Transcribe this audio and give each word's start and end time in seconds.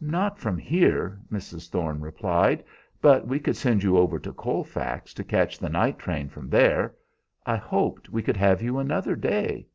"Not 0.00 0.38
from 0.38 0.56
here," 0.56 1.20
Mrs. 1.30 1.68
Thorne 1.68 2.00
replied; 2.00 2.64
"but 3.02 3.26
we 3.28 3.38
could 3.38 3.56
send 3.58 3.82
you 3.82 3.98
over 3.98 4.18
to 4.18 4.32
Colfax 4.32 5.12
to 5.12 5.22
catch 5.22 5.58
the 5.58 5.68
night 5.68 5.98
train 5.98 6.30
from 6.30 6.48
there. 6.48 6.94
I 7.44 7.56
hoped 7.56 8.08
we 8.08 8.22
could 8.22 8.38
have 8.38 8.62
you 8.62 8.78
another 8.78 9.14
day." 9.14 9.66